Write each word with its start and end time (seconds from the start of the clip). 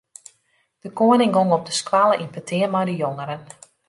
De 0.79 0.91
koaning 0.91 1.33
gong 1.33 1.51
op 1.57 1.63
de 1.65 1.71
skoalle 1.81 2.15
yn 2.23 2.33
petear 2.35 2.71
mei 2.73 2.85
de 2.89 2.95
jongeren. 3.03 3.41